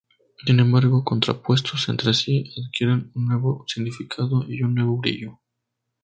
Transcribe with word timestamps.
Sin 0.47 0.59
embargo, 0.59 1.03
contrapuestos 1.03 1.87
entre 1.87 2.15
sí 2.15 2.51
adquieren 2.57 3.11
un 3.13 3.27
nuevo 3.27 3.63
significado 3.67 4.43
y 4.49 4.63
un 4.63 4.73
nuevo 4.73 4.97
brillo. 4.97 5.39